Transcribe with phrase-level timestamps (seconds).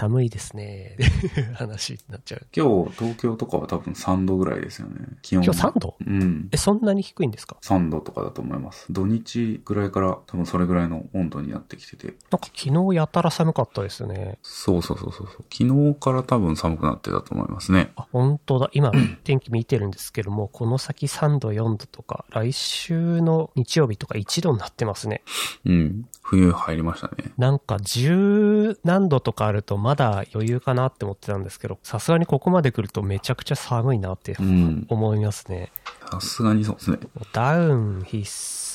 [0.00, 0.96] 寒いですね。
[1.52, 2.46] 話になっちゃう。
[2.56, 4.94] 今日、東京とかは多分3度ぐらいですよね。
[5.20, 5.94] 気温今日3度？
[6.00, 6.48] うん。
[6.52, 8.86] え、そんなに低いんですか？3度とかだと思います。
[8.90, 12.06] 土日ぐらいから多分それぐらいの温度になってきてて。
[12.06, 14.38] なんか昨日やたら寒かったですね。
[14.42, 15.44] そうそうそうそうそう。
[15.52, 17.92] 昨日から多分寒くなってたと思いますね。
[17.96, 18.70] あ、本当だ。
[18.72, 18.92] 今、
[19.24, 25.22] 天気見てるんですけども、この先3度、4度とか、来週の日曜日とか1度になってますね。
[25.66, 26.06] うん。
[26.22, 27.32] 冬入りましたね。
[27.36, 34.86] なんか10何度とかあるとまだ余裕かなって思ってたんですけど、さすがにここまで来るとめちゃくちゃ寒いなってうん。
[34.88, 35.72] 思いますね。
[36.10, 36.98] さすがにそうですね。
[37.32, 38.69] ダウン必須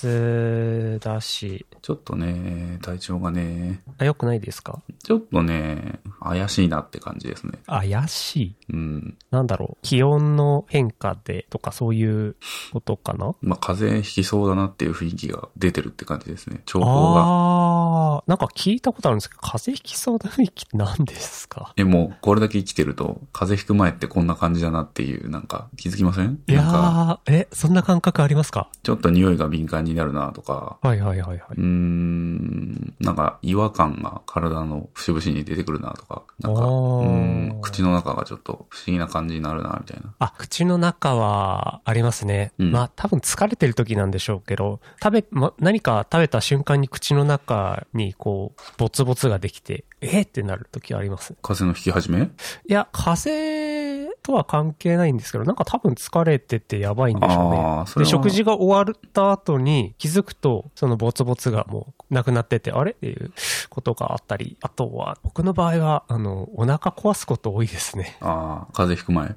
[1.02, 4.82] だし、ちょっとね、体調がね、あ、良くないですか？
[5.04, 7.60] ちょっとね、怪しいなって感じですね。
[7.68, 8.56] 怪しい？
[8.74, 9.18] うん。
[9.32, 9.78] なんだろう？
[9.84, 12.36] 気温の変化でとかそういう
[12.74, 13.36] ことかな？
[13.42, 16.62] まあ、風邪ひきそうだなっていう雰囲気が出てるって感じですね。
[16.66, 17.22] 兆候が。
[17.22, 21.74] ああ、なんか聞いたことあるんですけど、風邪ひきそうな雰囲気って何ですか？
[21.78, 26.40] え、もう、これだけ生きてると、風邪ひく前ってこんな感じだなっていう、なんか、気づきません？
[26.48, 28.70] いやー、え、そんな感覚ありますか？
[28.84, 31.40] ちょっと匂いが敏感になるなとか、はいはいはいはい。
[31.58, 40.14] うーん、なんか、違和感が体の節々に出てくるなとか、なんか、口の中がちょっと不思議な感じになるな、みたいな。
[40.20, 42.52] あ、口の中はありますね。
[42.60, 51.36] うんまあ多分疲れてる時なんでしょうけど、食べ、ま、何か食べた瞬間に口の中にこう、ボツボツができて、えーってなる時あります。
[51.42, 52.24] 風邪の引き始め？
[52.24, 52.30] い
[52.68, 58.04] や、風邪とは関係ないんですけど、なんか多分疲れててやばいんでしょうね。
[58.04, 58.10] で。
[58.10, 62.94] 食事が終わった後に気づくと、そのボツボツがもうなくなってて、あれ？
[62.94, 63.32] っていう
[63.70, 68.18] ことがあったり、あとは、僕の場合は、あの、お腹壊すこと多いですね。
[68.22, 69.36] ああ、風邪ひく前。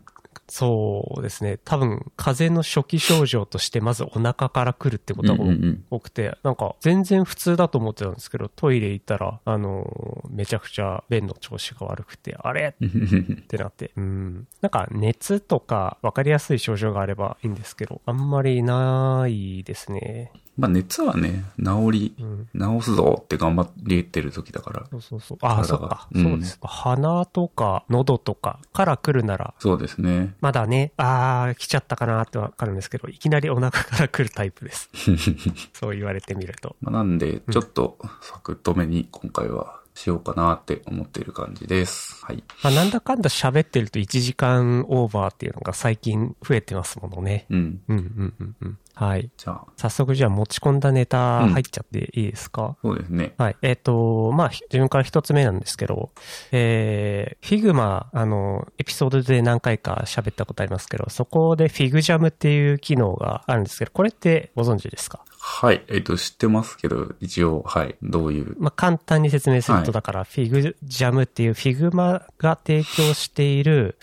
[0.48, 1.58] そうですね。
[1.64, 13.38] 多分、風邪の初期症状として、まずお腹から来るってことがうんうん多くて、なんか、全然普通だと思ってたんですけど、トイレ行ったら、あの、めちゃくちゃ便の調子が悪くて、あれうん。
[13.42, 14.48] ってなって、うん。
[14.62, 20.32] なんか熱とか分かりやすい症状があればいいんですけど、あんまりないですね。
[20.58, 22.80] まあ、熱はね、治り、うん。
[22.80, 24.86] 治すぞって頑張りてる時だから。
[24.90, 25.38] そうそうそう。
[25.40, 26.08] ああ、そっか。
[26.12, 26.58] うんそうです。
[26.60, 30.34] 鼻とか喉とかから来るなら、そうですね。
[30.40, 34.90] まだね、ああ、来ちゃったかなってわかるんですけど、いきなりお腹から来るタイプです。
[35.74, 36.74] そう言われてみると。
[36.80, 42.24] まあ、なんで、ちょっと、サクッとめに今回はしようかなって思っている感じです。
[42.24, 42.44] はい。
[42.62, 47.46] まあ、なんだかんだ喋ってると1時間オーバーっていうのが最近増えてますものね。
[47.50, 47.80] うん。
[47.88, 48.78] うんうんうんうん。
[48.98, 49.30] はい。
[49.36, 53.32] じゃあ、早速じゃあ持ち込んだネタ入っちゃっていいですか、そうですね。
[53.38, 53.56] はい。
[53.62, 56.10] えっ、と、まあ、自分から一つ目なんですけど、
[56.50, 65.20] えー、Figma、あの、エピソードで何回か喋ったことありますけど、そこで FigJam っていう機能があるんですけど、これってご存知ですか？
[65.50, 65.82] はい。
[65.88, 67.96] えっ、と、知ってますけど、一応、はい。
[68.02, 68.54] どういう？
[68.58, 73.96] まあ、簡単に説明すると、はいだから、FigJam っていう Figma が提供している、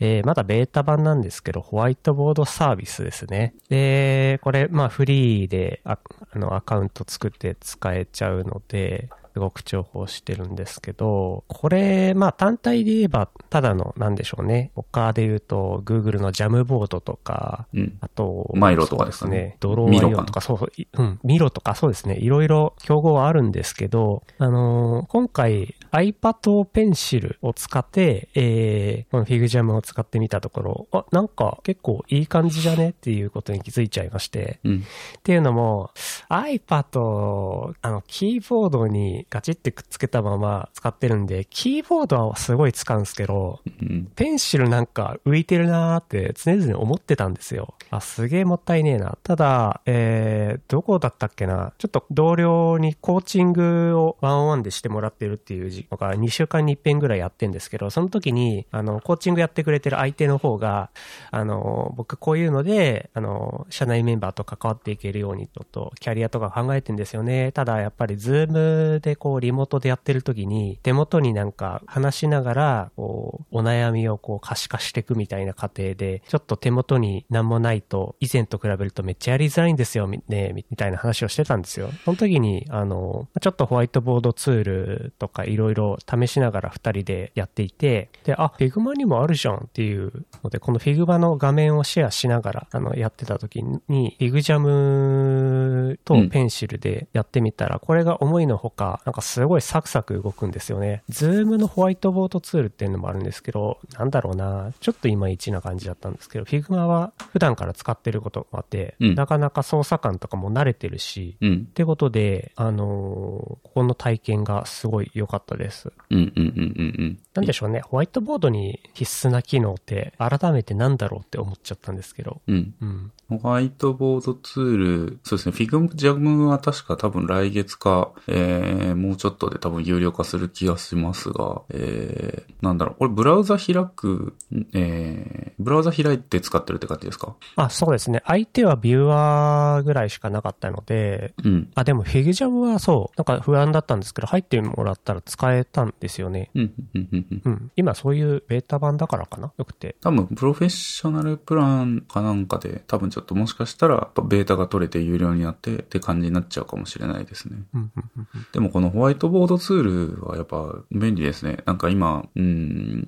[0.00, 3.54] えーまだベータ版なんですけど、ホワイトボードサービスですね。
[3.68, 5.98] で、これ、まあ、フリーであ
[6.32, 14.70] あのアカウント作って使えちゃうので、すごく重宝してるんですけど、これ、まあ単体で言えば、ただの、なんでしょうね。
[14.76, 17.98] 他で言うと、Google のジャムボードとか、うん。
[18.00, 19.56] あと、マイロとかですかね。
[19.58, 22.16] ドローアイオンとか、そうそう、いうん、ミロとか、そうですね。
[22.18, 32.90] いろいろ競合はあるんですけど、あのー今回 iPad ペンシルを使って、えー、この FigJam を使ってみたところ、あ、なんか結構いい感じじゃね？
[32.90, 34.78] っていうことに気づいちゃいまして、うん。
[34.78, 35.90] っていうのも、
[36.28, 44.10] iPad、あの、キーボードにガチってくっつけたまま使ってるんで、キーボードはすごい使うんですけど、うん。
[44.16, 47.74] ペンシルなんか浮いてるなーって常々思ってたんですよ。
[47.90, 49.16] あ、すげえもったいねえな。
[49.22, 51.72] ただ、えー、どこだったっけな？
[51.78, 60.90] ちょっと同僚にコーチングをワンオンワンでしてもらってるっていうのが2週間に一遍ぐらいやってんですけど、その時に、あの、コーチングやってくれてる相手の方が、
[61.30, 67.52] あの、僕こういうので、あの、社内メンバーと関わっていけるようにと、と、キャリアとか考えてんですよね。
[67.52, 81.90] ただ、やっぱりズームでこう、リモートでやってる時に、手元になんか話しながら、こう、お悩みをこう、可視化していくみたいな過程で、ちょっと手元に何もないと、以前と比べるとめっちゃやりづらいんですよ、ね、みたいな話をしてたんですよ。
[82.04, 85.73] その時に、あの、ちょっとホワイトボードツールとかいろいろ
[86.08, 90.12] 試しながら二人でやっていて、で、あ、Figma にもあるじゃんっていう
[90.42, 101.02] ので、この Figma の画面をシェアしながら、あの、やってた時に、FigJam とペンシルでやってみたら、これが思いのほか、なんかすごいサクサク動くんですよね。
[101.10, 111.72] Zoom のホワイトボードツールっていうのもあるんですけど、なんだろうな、ちょっといまいちな感じだったんですけど、Figma は普段から使ってることもあって、うんなかなか操作感とかも慣れてるし、うんっ。
[111.72, 115.92] てことで、あのーここの体験がすごい良かったでです。
[116.10, 117.18] うんうんうんうんうん。
[117.34, 122.40] なんでしょうね、ホワイトボードに必須な機能って、改めてなんだろうって思っちゃったんですけど。
[122.46, 122.74] うん。
[122.80, 123.10] うん。
[123.40, 134.36] ホワイトボードツール、そうですね、フィグジャムは確か多分来月か、えー、もうちょっとで多分有料化する気がしますが、えー、なんだろう、これブラウザ開く、
[134.74, 137.34] えー、ブラウザ開いて使ってるって感じですか？
[137.56, 138.22] あ、そうですね。
[138.26, 141.70] 相手はビューアーぐらいしかなかったので、うん。
[141.74, 146.50] あ、でもフィグジャムはそう、なんか不安だったんですけど、入ってもらったら使えたんですよね。
[146.54, 147.42] うん、うん、うん、うん。
[147.44, 147.72] うん。
[147.76, 149.52] 今そういうベータ版だからかな？
[149.56, 149.96] よくて。
[150.00, 157.58] 多分、プロフェッショナルプランかなんかで、多分ちょっともしかしたら、ベータが取れて有料になってって感じになっちゃうかもしれないですね。
[157.74, 158.26] うん、うん、うん。
[158.52, 161.58] でもこのホワイトボードツールはやっぱ便利ですね。
[161.66, 163.06] なんか今、うーん、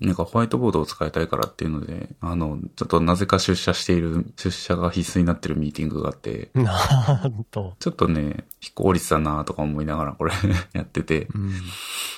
[0.00, 7.74] なんかホワイトボードを使いたいからっていうので、あの、ちょっとなぜか出社している、出社が必須になってるミーティングがあって、なんと。
[7.78, 10.32] ちょっとね、非効率だなとか思いながらこれ
[10.74, 11.52] やってて、うん。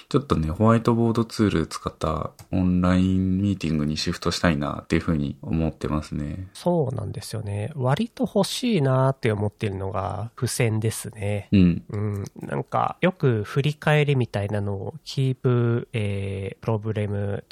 [0.09, 6.49] ちょっとね、ホワイトボードツール使ったオンラインミーティングにシフトしたいなっていうふうに思ってますね。
[6.55, 7.73] そうなんですよね。
[7.77, 11.49] 割と欲しいなって思ってるのが付箋ですね。
[11.53, 11.83] うん。
[11.91, 17.45] うん、なんか、よく振り返りみたいなのを、keep、えー、problem,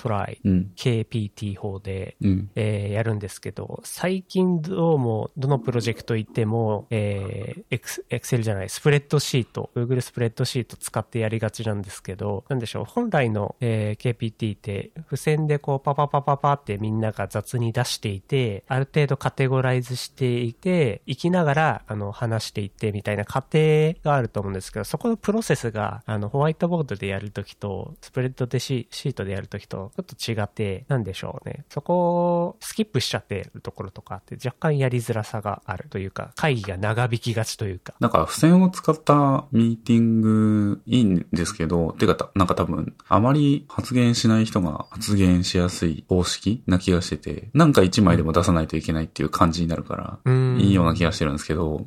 [0.44, 0.73] うん。
[0.76, 2.50] KPT 法で、うん。
[2.55, 31.64] えーやるんですけど、最近どうも、どのプロジェクト行っても、えー、Excel じゃない、スプレッドシート、Google スプレッドシート使ってやりがちなんですけど、なんでしょう、本来の、えー KPT って、付箋でこう、パパパパパってみんなが雑に出していて、ある程度カテゴライズしていて、生きながら、あの、話していってみたいな過程があると思うんですけど、そこのプロセスが、あの、ホワイトボードでやるときと、スプレッドでシシートでやるときと、ちょっと違って、なんでしょうね。
[31.69, 37.94] そこをスキップしちゃってるところとかって若干やりづらさがあるというか、会議が長引きがちというか。
[38.00, 51.85] なんか付箋を使ったミーティングいいんですけど、てかた、なんか多分、あまり発言しない人が発言しやすい方式な気がしてて、なんか一枚でも出さないといけないっていう感じになるから、うんいいような気がしてるんですけど、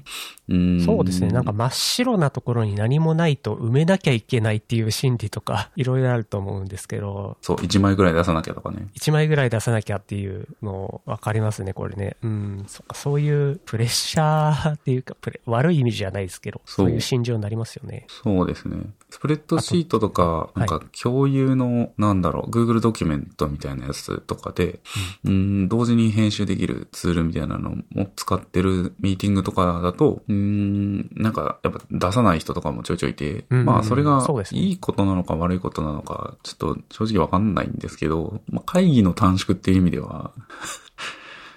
[0.49, 1.29] うそうですね。
[1.29, 8.87] なんか真っ白なところに何もないと埋めなきゃいけないっていう心理とか、いろいろあると思うんですけど、そう、一枚ぐらい出さなきゃとかね。
[8.95, 12.17] 1枚ぐらい出さなきゃっていうの分かりますね、これね。
[12.23, 18.05] うん、そっか、そういうプレッシャーっていうか、プレ悪い意味じゃないですけど、そういう心情になりますよね。
[18.07, 18.77] そうですね。
[19.09, 24.79] スプレッドシートとか、となんか共有の、なんだろう、Google ドキュメントみたいなやつとかで、
[25.25, 40.31] うん、同時に編集できるツールみたいなのも使ってるミーティングとかだと、うん、なんかやっぱ出さない人とかもちょいちょいいて、うんまあそれがいいことなのか悪いことなのか、ちょっと正直わかんないんですけど、まあ会議の短縮っていう意味では、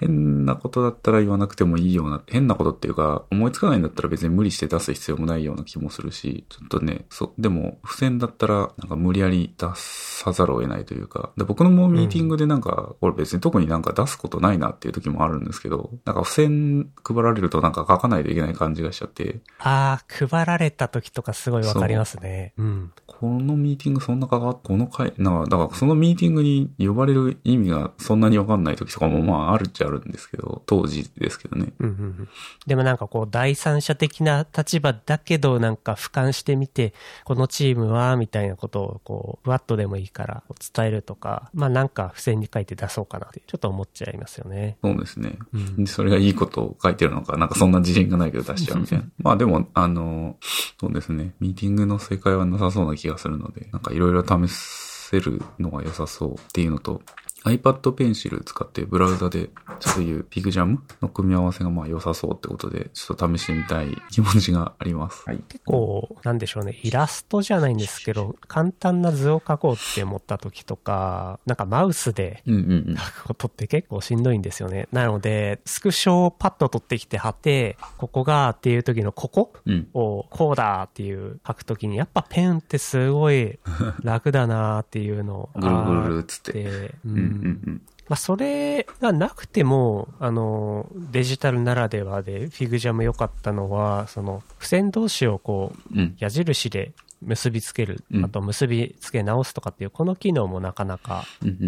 [0.02, 22.54] 変なことだったら言わなくてもいいような、変なことっていうか、思いつかないんだったら別に無理して出す必要もないような気もするし、ちょっとね、そう、でも、付箋だったら、なんか無理やり出さざるを得ないというか、で僕のもうミーティングでなんか、これ別に特になんか出すことないなっていう時もあるんですけど、なんか付箋配られるとなんか書かないといけない感じがしちゃって、ああ、配られた時とかすごい分かりますね。
[22.58, 22.92] うん。
[23.06, 31.72] このミーティングそんな関わっこの回、なんか、だからそのミーティングに呼ばれる意味がそんなにわかんない時とかもまああるっちゃあるんですけど、当時ですけどね。
[31.78, 32.28] うんうんうん
[32.66, 36.94] でもなんかこう第三者的な立場だけどなんか俯瞰してみて
[37.24, 40.42] このチームはみたいなことをこうふわっとでもいいから
[40.74, 44.78] 伝えるとかまあなんか付箋に書いて出そうかなってちょっと思っちゃいますよね。
[44.82, 45.38] そうですね。
[45.52, 49.04] うんでそれがいいことを書いてるのか、なんかそんな自信がないけど出しちゃうみたいな。
[49.18, 50.36] まあでも、あの、
[50.80, 51.34] そうですね。
[51.40, 57.02] ミーティングの正解はなさそうな気がするので、なんかいろいろ試せるのが良さそうっていうのと、
[57.44, 65.24] iPad Pencil 使ってブラウザでそういうピグジャムの組み合わせがまあ良さそうってことで、ちょっと試してみたい気持ちがあります。
[65.26, 65.38] はい。
[65.48, 72.96] 結構なんでしょうねイラストじゃないんですけど簡単な図を描こうって思った時とかなんかマウスでうんうんうん。
[72.96, 74.88] 書くことって結構しんどいんですよね。
[74.92, 79.88] なのでスクショをパッと取ってきて貼ってここがっていう時のここうん。
[79.94, 83.58] をこうだっていう書くときにやっぱペンってすごい
[84.02, 86.38] 楽だなっていうのぐるぐるぐるあっつっ。
[86.38, 95.98] ってて、ううんんうんまあ、それがなくてもあのデジタルならではでフィグジャム良かったのはその付箋同士をこう。
[96.18, 101.24] 矢印で結びつける、うんあと結びつけ直すとかっていうこの機能もなかなか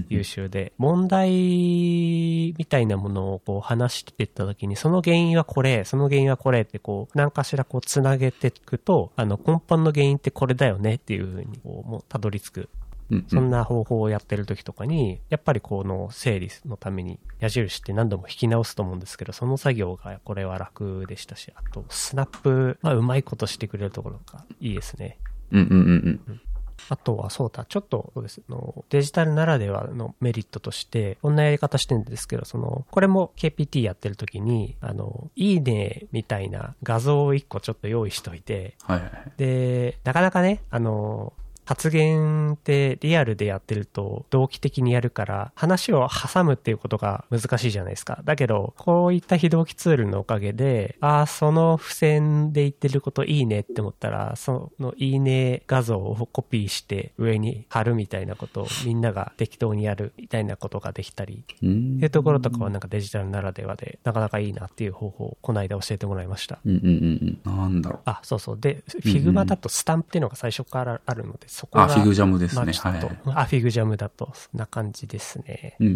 [0.08, 12.68] 優秀で、問題みたいなものをこう話していったときに、その原因はこれ、その原因はこれってこう、何かしらこうつなげていくと、あの根本の原因ってこれだよねっていうふうにこう、もうたどり着く。
[13.10, 25.18] うんそんな方法をやってる時とかに、やっぱりこの整理のために矢印って何度も引き直すと思うんですけど、その作業がこれは楽でしたし、あとスナップ、まあうまいことしてくれるところがいいですね。
[25.50, 26.40] うんうんうんうん。
[26.88, 39.32] あとはそうだ、ちょっとそうですのデジタルならではのメリットとして、こんなやり方してるんですけど、その、これも KPT やってる時に、あの、いいねみたいな画像を一個ちょっと用意しといて、はいはいはい。
[39.36, 41.32] で、なかなかね、あの、
[41.64, 48.20] 発言ってリアルでやってると同期的にやるから話を挟むっていうことが難しいじゃないですか。
[48.24, 66.58] だけど、こういった非同期ツールのおかげで、ああ、その付箋で言ってることいいねって思ったら、そのいいね画像をコピーして上に貼るみたいなことをみんなが適当にやるみたいなことができたり、っていうところとかはなんかデジタルならではでなかなかいいなっていう方法をこの間教えてもらいました。
[66.64, 67.56] うんうんうんうん。
[67.56, 68.00] なんだろう。
[68.04, 68.60] あ、そうそう。
[68.60, 71.94] で、 Figma だとスタンプっていうのが最初からあるので、そこあ、が。
[71.94, 72.72] FigJam ですね。
[72.72, 73.20] はいはい。
[73.26, 75.76] あ、 FigJam だと、そんな感じですね。
[75.78, 75.90] うんう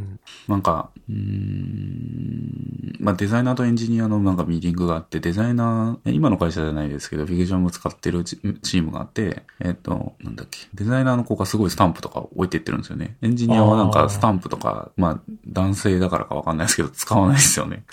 [0.00, 0.20] ん。
[0.48, 13.16] なんか、うーん、まあデザイナーとエンジニアのなんかミーティングがあって、デザイナー、え今の会社じゃないですけど、 FigJam を使ってるチチームがあって、えっ、と、なんだっけ、デザイナーの子がすごいスタンプとか置いてってるんですよね。
[13.22, 17.84] エンジニアはなんあーかスタンプとか、まあ男性だからかわかんないですけど、使わないですよね。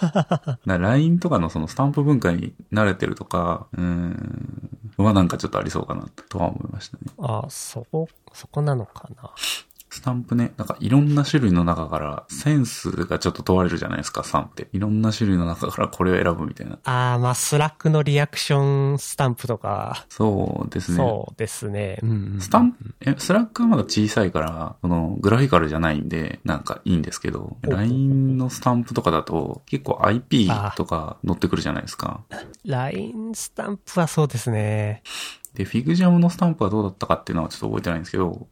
[0.66, 4.62] LINE とかのそのスタンプ文化に慣れてるとか、うーん、
[4.98, 7.02] はなんかちょっとありそうかなとは思いましたね。
[7.18, 9.30] あ、そこ、そこなのかな？
[9.94, 14.74] スタンプね、なんかいろんな種類の中からセンスがちょっと問われるじゃないですか、スタンプって。
[14.74, 16.78] いろんな種類の中からこれを選ぶみたいな。
[16.84, 20.96] あー、まあ、 Slack のリアクションスタンプとか、そうですね。
[20.96, 21.98] そうですね。
[22.02, 22.40] うん、うん。
[22.40, 32.22] スタンプ、え、 Slack はまだ小さいから、その、グラフィカルじゃないんで、なんかいいんですけど、う LINE のスタンプとかだと、結構 IP とか載ってくるじゃないですか。
[32.64, 35.02] LINE スタンプはそうですね。
[35.54, 38.48] で、 FigJam のスタンプはどうだったかっていうのはちょっと覚えてないんですけど、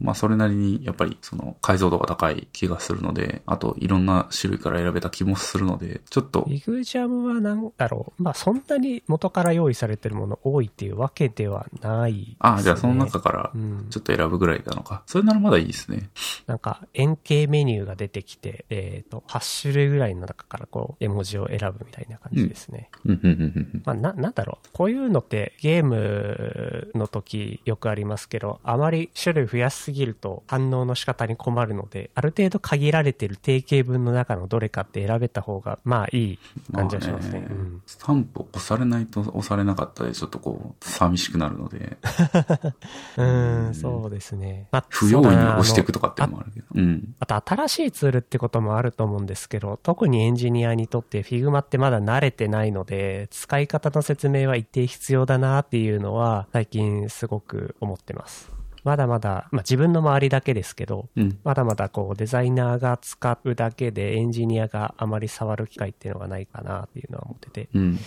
[0.00, 8.22] まあそれなりにやっぱりその解像度が高い気がするので、あといろんな種類から選べた気もするので、ちょっと FigJam はなんだろう。
[8.22, 15.02] まあ、そんなに元から用意されてるもの多いっていうわけではないね、ああ、じゃあその中からうんちょっと選ぶぐらいなのか。
[15.06, 16.10] それならまだいいですね。
[16.46, 22.90] なんか円形メニューが出てきて、えっ、と、8種類ぐらいの中からこう、絵文字を選ぶみたいな感じですね。
[23.04, 23.34] うん、うん、うん、う
[23.78, 23.82] ん。
[23.84, 24.68] まあ、な、なんだろう。
[24.72, 36.38] こういうのってゲームの時よくありますけど、あまり種類増やしすぎると反応の仕方に困るので、ある程度限られてる定型文の中のどれかって選べた方が、まあいい
[36.72, 37.40] 感じはしますね。
[37.40, 41.96] まあうんスタンプを押されないと押されなかったで、ちょっとこう、寂しくなるので、
[43.18, 44.68] うーん、そうですね。
[44.70, 46.66] まあ、不用意に押していくととかっていうのもあるけど。
[46.72, 47.14] うん。
[47.18, 58.59] あと新しいツールってこともあると思うんですけど、特にエンジニアにとって Figma ってまだ慣れてないので、使い方の説明は一定必要だなっていうのは最近すごく思ってます。
[58.84, 61.38] まだまだ、まあ自分の周りだけですけど、うん。
[61.44, 67.98] まだまだこうデザイナーが使うだけでエンジニアがあまり触る機会っていうのがないかなっていうのは思ってて、うん。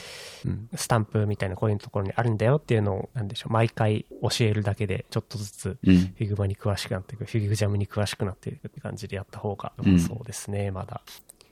[0.45, 5.97] うん、スタンプみたいなこういうところにあるんだよっていうのを、なんでしょう、毎回教えるだけでちょっとずつうん。
[5.97, 11.01] Figma に詳しくなっていく、 FigJam に詳しくなっていくって感じでやった方が、うんそうですね、まだ。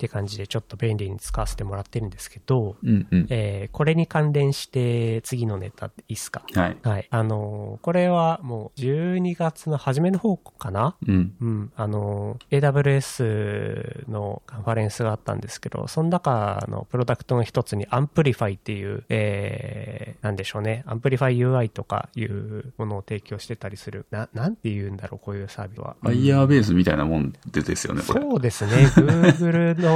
[0.02, 3.08] って感じでちょっと便利に使わせてもらってるんですけど、うん。
[3.12, 3.28] うん。
[3.30, 6.42] えーこれに関連して次のネタっていいっすか？
[6.56, 6.78] はい。
[6.82, 7.08] はい。
[7.12, 10.96] あのーこれはもう12月の初めの方かな？
[11.08, 11.34] うん。
[11.40, 11.72] うん。
[11.76, 20.84] あのー AWS のカンファレンスがあったんですけど、その中のプロダクトの一つに Amplify っていう、えー、なんでしょうね。
[20.88, 24.08] Amplify UI とかいうものを提供してたりする。
[24.10, 25.96] な、なんて言うんだろう、こういうサービスは。
[26.02, 28.22] ファイヤーベースみたいなもんでですよね、これ。
[28.22, 28.72] そうですね。
[28.96, 29.91] Google の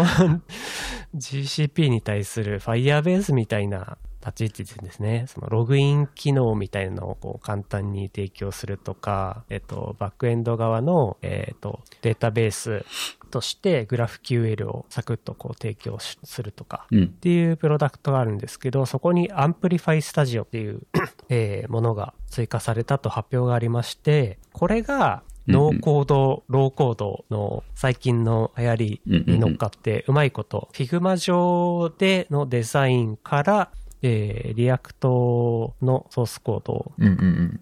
[1.16, 5.26] GCP に対する Firebase みたいな立ち位置ですね。
[5.28, 12.84] そのログイン機能みたいなのをこう簡単に提供するとか、えっと、バックエンド側の、えっと、データベース
[13.30, 17.08] として GraphQL をサクッとこう提供しするとか、うんっ。
[17.08, 20.82] ていうプロダクトがあるんですけど、そこに Amplify Studio っていう、
[21.30, 33.72] えーものが追加されたと発表がありまして、これがノーコード、ローコードの最近の流行りに乗っかって、うまいこと、Figma 上でのデザインから、
[34.02, 36.92] えー React のソースコードを。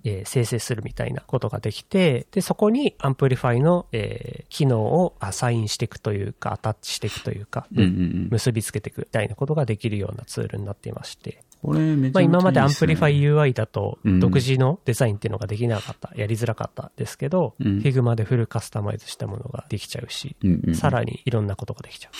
[0.04, 7.68] えー生成するみたいなことができて、で、そこに Amplify の、えー機能をアサインしていくというか、アタッチしていくというか。
[8.30, 12.94] 結びつけていくみたいなことができるようなツールになっていまして、これめちゃめちゃいいまあ今までっすね。
[12.94, 14.20] Amplify UI だとうん。
[14.20, 16.92] 独自のデザインっていうのができなかった、やりづらかった。
[16.98, 17.80] ですけど、うん。
[17.80, 20.76] Figma でフルカスタマイズしたものができちゃうし、うん。
[20.76, 22.12] さらにいろんなことができちゃう。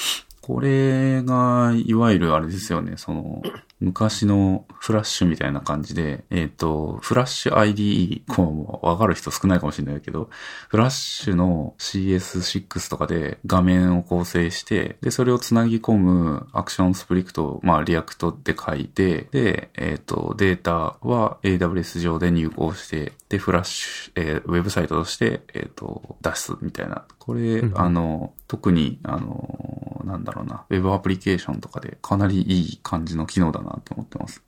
[0.42, 3.42] これが、いわゆるあれですよね、その、
[3.84, 10.30] 昔のフラッシュみたいな感じで、えっ、ー、と、フラッシュ IDE、こうもわかる人少ないかもしれないけど、
[10.70, 27.06] フラッシュの CS6 とかで画面を構成して、で、それをつなぎ込む ActionScript を、まあ、 React で書いて、で、えっ、ー、と、データは AWS 上で入稿して、で、フラッシュ、えー、ウェブサイトとして、えっ、ー、と、出すみたいな。
[27.20, 34.42] これ、うん、あの、特に、あの、なんだろうな、ウェブアプリケーションとかでかなりいい感じの機能だなと思ってます。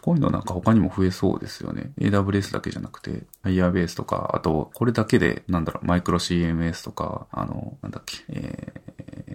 [0.00, 1.92] こういうのなんか他にも増えそうですよね。
[1.98, 8.72] AWS だけじゃなくて、Firebase とか、あと、これだけで、なんだろう、マイクロ CMS とか、あの、なんだっけ、え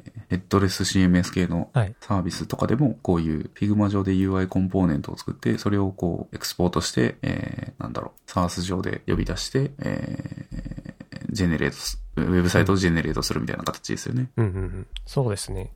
[0.06, 11.72] ー、ヘッドレス CMS 系のサービスとかでも、こういう Figma 上で UI コンポーネントを作って、それをこう、エクスポートして、えー、なんだろう、SARS 上で呼び出して、えー、ジェネレー
[12.16, 14.30] ト、ウェブサイトをジェネレートするみたいな形ですよね。
[14.38, 14.88] うんうんうん。
[15.06, 15.72] そうですね。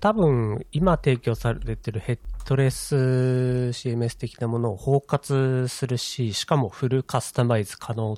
[0.00, 8.16] 多分、今提供されてるヘッドレス CMS 的なものを包括するし、しかもフルカスタマイズ可能っ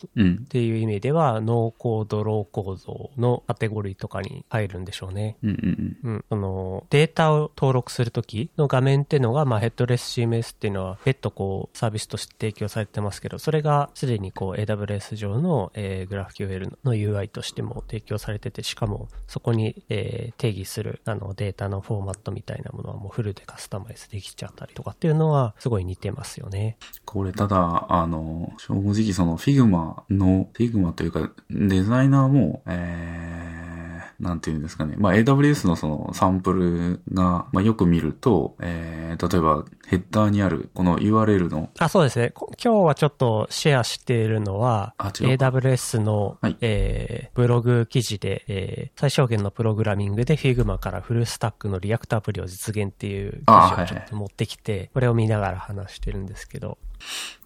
[0.49, 5.37] ていう意味では、うん、ノーコード、ローコードのカテゴリーとかに入るんでしょうね。
[5.43, 6.25] うんうんうん。
[6.29, 26.77] その、データを登録するときの画面っていうのが、まあヘッドレス CMS っていうのは別途こうサービスとして提供されてますけど、それがすでにこう AWS 上の、えー、グラフ QL の UI としても提供されてて、しかもそこに、えー、定義するあのデータのフォーマットみたいなものはもうフルでカスタマイズできできちゃったりとかっていうのはすごい似てますよね。
[27.07, 33.81] これただ、あの、正直その Figma の、Figma というかデザイナーも、えー
[34.21, 34.97] なんていうんですかね。
[34.99, 41.69] まあ、AWS のそのサンプルが、まあ、よく見ると、えー、例えばヘッダーにあるこの URL の。
[41.81, 42.33] あ、そうですね。
[42.37, 56.79] 今日はちょっとシェアしているのは、AWS の、はい、えー、ブログ記事で、えー、最小限のプログラミングで Figma からフルスタックの React アプリを実現っていう記事をちょっと持ってきて、これを見ながら話してるんですけど、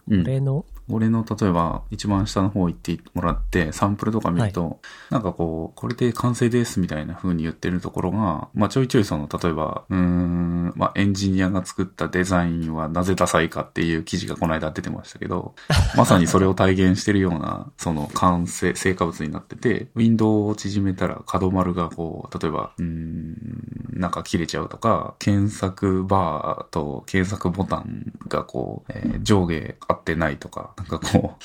[0.09, 0.65] うん、俺の？
[0.91, 4.77] 俺の例えば一番下の方行ってもらってサンプルとか見ると、はい、
[5.11, 15.55] なんかこう、これで完成ですみたいな風に言ってるところが、まあちょいちょいその、例えば、うーん、まあエンジニアが作ったデザインはなぜダサいかっていう記事がこの間出てましたけど、
[15.97, 31.45] まさにそれを体現してるような、その完成、成果物になってて、ウィンドウを縮めたら角丸がこう、例えば、うーん、なんか切れちゃうとか、検索バーと検索ボタンがこう、えー、上下合ってないとか、なんかこう、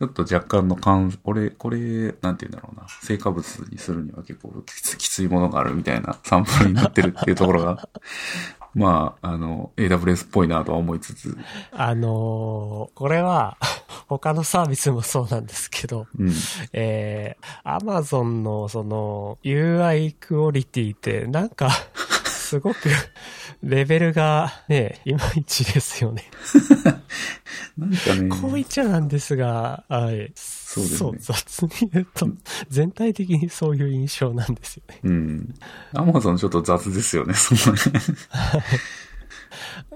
[0.00, 1.78] ちょっと若干の感、俺、これ、
[2.20, 2.86] なんて言うんだろうな。
[3.02, 7.88] 成果物にするには結構きつきついものがあるみたいなサンプルになってるっていうところが、
[8.74, 11.38] まあ、あの、AWS っぽいなとは思いつつ。
[11.70, 13.56] あのー、これは、
[14.08, 16.32] 他のサービスもそうなんですけど、うん、
[16.72, 21.70] えー、Amazon のその UI クオリティってなんか
[22.26, 22.88] すごく
[23.64, 26.24] レベルがね、いまいちですよね。
[27.78, 28.28] なんかね。
[28.28, 30.32] こう言っちゃなんですが、はい。
[30.34, 30.98] そうですね。
[30.98, 32.28] そう、雑に言うと、
[32.68, 35.00] 全体的にそういう印象なんですよね。
[35.02, 35.54] うん。
[35.94, 37.80] アマゾンちょっと雑ですよね、そのね。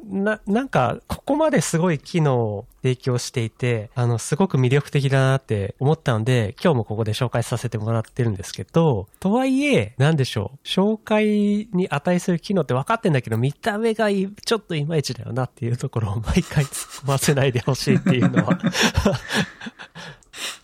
[0.05, 18.59] な、なんか、ここまですごい機能を提供していて、あの、すごく魅力的だなって思ったので、今日もここで紹介させてもらってるんですけど、とはいえ、なんでしょう、紹介に値する機能って分かってんだけど、見た目がちょっといまいちだよなっていうところを毎回突っ込ませないでほしいっていうのは。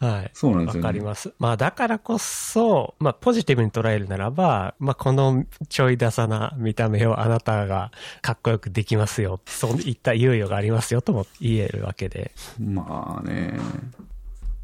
[0.01, 0.31] はい。
[0.33, 0.87] そうなんですよね。
[0.87, 1.33] わかります。
[1.39, 7.91] まあだからこそ、まあポジティブに捉えるならば、まあこのちょいダサな見た目をあなたが
[8.23, 9.41] かっこよくできますよ。
[9.47, 12.33] そういった猶予がありますよとも言えるわけで。
[12.59, 13.59] まあね。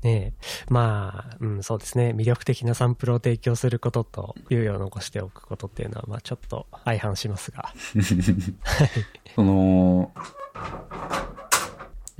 [0.03, 0.33] ね
[0.69, 2.15] まあ、うん、そうですね。
[2.17, 7.73] 魅力的なサンプルを提供することと、猶予を残しておくことっていうのは、まあちょっと相反しますが。
[8.63, 8.89] はい。
[9.35, 10.11] その、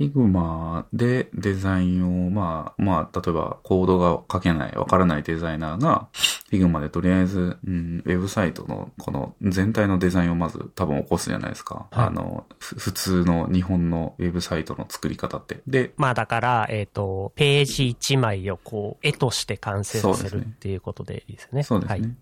[0.09, 6.07] Figma でデザインを、まあ、まあ、例えばコードが書けない、わからないデザイナーが、
[6.51, 11.87] Figma でとりあえず、うん、ウェブサイトのこの全体のデザインをまず多分起こすじゃないですか。
[11.91, 15.61] はい、あの、普通の日本のウェブサイトの作り方って。
[15.67, 21.63] で、まあだから、えっ、ー、と、ページ1枚をこう、絵として完成させるっていうことでいいですね。
[21.63, 21.99] そうですね。
[21.99, 22.15] はい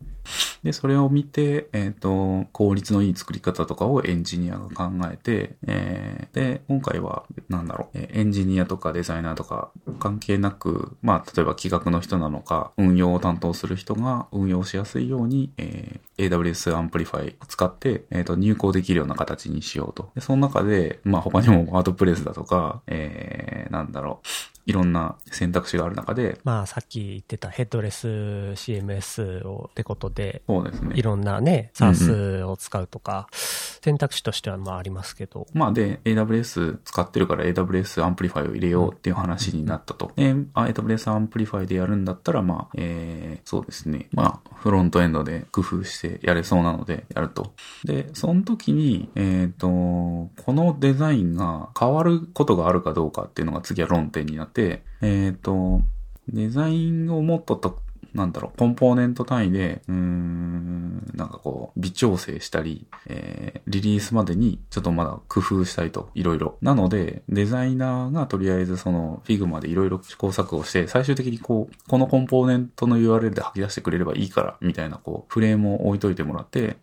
[0.64, 20.10] で、それを見て、えっ、ー、と、効率のいい作り方とかをエンジニアが考えて、えー、で、今回は、なんだろう、エンジニアとかデザイナーとか関係なく、まあ、例えば企画の人なのか、運用を担当する人が運用しやすいように、えー、AWS Amplify を使って、えっ、ー、と、入稿できるような形にしようと。
[20.16, 24.28] で、その中で、まあ、他にも WordPress だとか、えー、なんだろう、
[24.70, 30.92] いろんな選択肢がある中で、まあさっき言ってたヘッドレス CMS をってことで、そうですね。
[30.96, 35.48] いろんなね、 SaaS を使うとか、選択肢としてはまあありますけど。
[35.54, 40.12] まあで、AWS 使ってるから AWS アンプリファイを入れようっていう話になったと。
[40.16, 44.08] で、あ AWS アンプリファイでやるんだったら、まあ、えー、そうですね。
[44.12, 47.54] まあ、フロントエンドで工夫してやれそうなのでやると。
[47.86, 54.59] で、その時に、えっ、と、このデザインが変わることがあるかどうかっていうのが次は論点になって、
[55.02, 55.82] えっ、と、
[56.28, 57.80] デザインをもっとと
[58.14, 66.58] なんだろう、コンポーネント単位で、うーん、なんかこう、微調整したり、えー、リリースまでにちょっとまだ工夫したいと、いろいろ。
[66.62, 76.78] なので、デザイナーがとりあえずその Figma でいろいろ試行錯誤して、最終的にこう、このコンポーネントの URL で吐き出してくれればいいから、みたいなこう、フレームを置いといてもらって、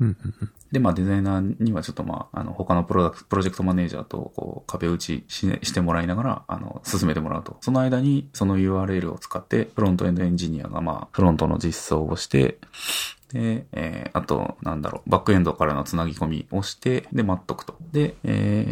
[0.73, 7.57] で、まあデザイナーにはちょっとまあ、あの、他のプロダクプロジェクトマネージャーとこう、壁打ちししてもらいながら、あの、進めてもらうと。
[7.61, 12.59] その間に、その URL を使って、フロントエンドエンジニアがまあ、フロントの実装をして、
[13.33, 17.75] で、えー、あと、なんだろう、バックエンドからのつなぎ込みをして、で、待っとくと。
[17.91, 18.67] で、え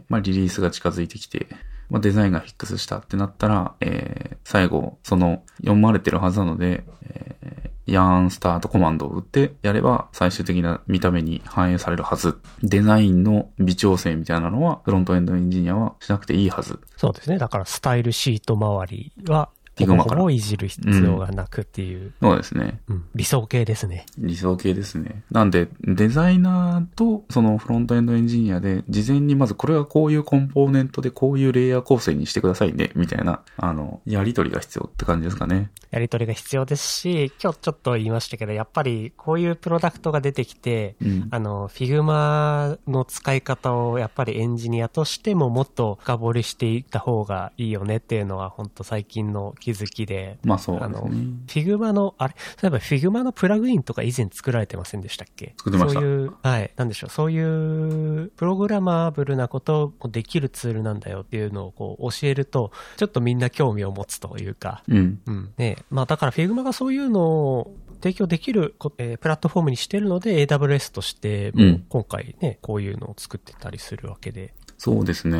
[0.00, 1.46] ー、まあ、リリースが近づいてきて、
[1.88, 12.38] まあ、デザインがフィックスしたってなったら、えー、最後、その、読まれてるはずなので、えー、ヤーンスタートコマンドを打ってやれば最終的な見た目に反映されるはず。
[12.62, 16.80] デザインの微調整みたいなのはフロントエンドエンジニアはしなくていいはず。
[16.96, 17.38] そうですね。
[17.38, 22.80] だからスタイルシート周りは、ほ Figma ぼからほぼいじる必要がなくっていう、そうですね。
[22.88, 24.06] うん理想形ですね。
[24.18, 25.22] 理想形ですね。
[25.30, 35.70] なんで、デザイナーとそのフロントエンドエンジニアで、事前にまずこれはこういうコンポーネントでこういうレイヤー構成にしてくださいね、みたいな、あの、やりとりが必要って感じですかね。
[35.90, 41.28] やり取りが必要ですし、今日ちょっと言いましたけど、やっぱりこういうプロダクトが出てきて、うん。
[41.30, 55.54] あの、Figma の使い方をやっぱりエンジニアとしてももっと深掘りしていった方がいいよねっていうのは本当最近の気づきで、まあそうあのですね。、Figma の、あれ、そういえば Figma のプラグインとか以前作られてませんでしたっけ？
[55.58, 56.00] 作ってました。
[56.00, 65.20] そういう、はい、なんでしょう、そういう、プログラマブルなことをできるツールなんだよっていうのをこう教えると、ちょっとみんな興味を持つというか、うん。
[65.26, 65.52] うん。
[65.56, 65.78] ね。
[65.90, 71.52] まあだから Figma がそういうのを提供できるこ、えープラットフォームにしてるので AWS として
[71.88, 75.38] 今回ね、こういうのを作ってたりするわけで、そうですね。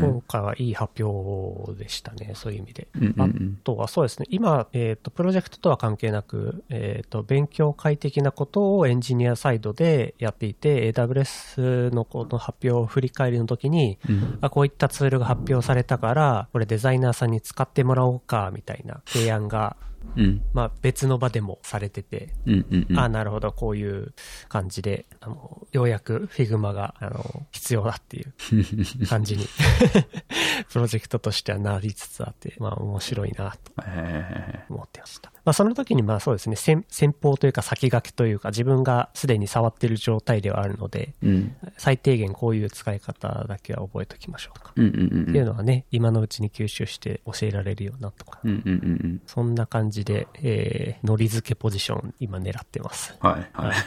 [0.00, 2.88] 今回はいい発表でしたね、そういう意味で。
[2.94, 3.58] うんうんうん。
[3.60, 19.76] あとはそうですね、今、えっ、と、プロジェクトとは関係なく、えっ、と、勉強会的なことをエンジニアサイドでやっていて、AWS のこの発表を振り返りの時に、うんあこういったツールが発表されたから、これデザイナーさんに使ってもらおうか、みたいな提案が、
[20.16, 20.42] うん。
[20.52, 22.98] まあ別の場でもされてて、うんうんうん。
[22.98, 24.12] あなるほど、こういう
[24.48, 28.32] 感じで、あの、ようやく Figma が、あの、必要だっていう
[29.06, 29.46] 感じに、
[30.70, 35.32] プロジェクトとしてはなりつつあって、まあ面白いなとえ思ってました。
[35.44, 41.56] まあその時にまあそうですね、先先方というか先駆けというか自分がすでに触ってる状態ではあるので、ーうん。
[41.76, 44.72] 最低限こういう使い方だけは覚えておきましょうとか。
[44.76, 48.40] うんうんうんっていうのはね、今のうちに吸収して教えられるようなとか。
[48.44, 49.20] うんうんうんうん。
[49.26, 53.14] そんな感じで、えー、ノリ付けポジション今狙ってます。
[53.20, 53.74] はいはい。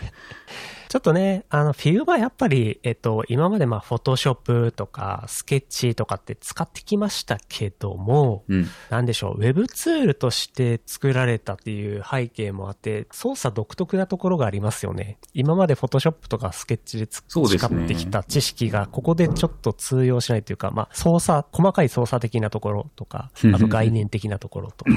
[0.93, 8.67] ちょっとね、あの、 Figma やっぱり、えっと、今までまあ、 Photoshop とか、スケッチとかって使ってきましたけども、うん。
[8.91, 15.17] なんでしょう、ウェブツールとして作られたっていう背景もあって、操作独特なところがありますよね。
[15.33, 24.91] 今まで Photoshop とかスケッチで使ってきた知識が、ここでちょっと通用しないというか、まあ、操作、細かい操作的なところとか、 あと概念的なところとか。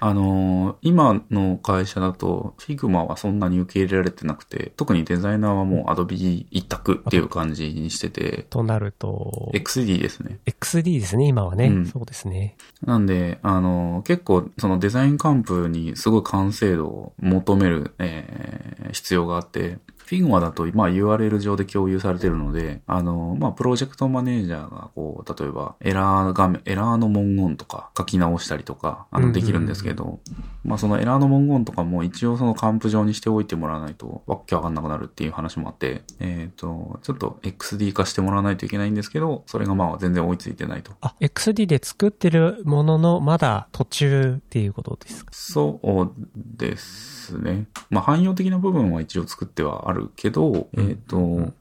[0.00, 10.38] あのー今の会社だと、Figma はそんなに受け入れられてなくて、特にデザイナーはもう Adobe 一択っていう感じにしてて、となると、XD ですね。
[10.46, 11.66] XD ですね、今はね。
[11.66, 12.56] うんそうですね。
[12.84, 19.78] なんで、あの、結構、そのデザインカンプにすごい完成度を求める、えー必要があって、
[20.12, 30.20] Figma だと、まあ URL 上で共有されてるので、あの、まあプロジェクトマネージャーが、こう、例えば、エラー画面、エラーの文言とか書き直したりとか、あの、うんうんうんできるんですけど、
[30.62, 40.92] まあそのエラーの文言とかも一応そのカンプ上にしておいてもらわないと、わっけわかんなくなるっていう話もあって、えっ、と、ちょっと XD 化してもらわないといけないんですけど、それがまあ全然追いついてないと。
[41.00, 45.32] あ、XD で作ってるものの、まだ途中っていうことですか？
[45.32, 47.66] そうですね。
[47.88, 51.52] まあ、汎用的な部分は一応作ってはあるけど、えっ、と、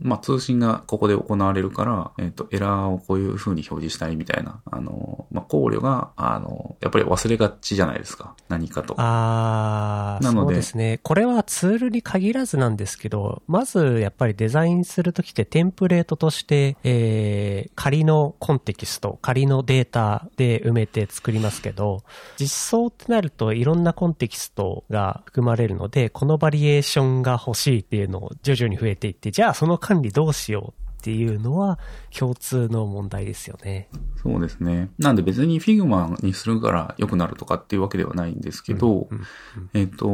[0.00, 8.34] まあ、通信がここで行われるから、えっ、と、エラーをこういう風に表示したいみたいな、あの、まあ、考慮が、あの、やっぱり忘れがちじゃないですか。
[8.48, 8.94] 何かと。
[8.98, 11.00] あー、なのでそうですね。
[11.02, 22.02] これはツールに限らずなんですけど、まずやっぱりデザインするときってテンプレートとして、えー、仮のコンテキスト、仮のデータで埋めて作りますけど、
[22.36, 31.80] 実装ってなるといろんなコンテキストが含まれるので、このバリエーションが欲しいっていうのを徐々に増えていって、じゃあその管理どうしようっていうのは
[32.16, 33.88] 共通の問題ですよね。
[34.22, 34.90] そうですね。
[34.98, 39.24] なんで別に Figma にするから良くなるとかっていうわけではないんですけど、うん
[39.72, 40.08] えっ、と、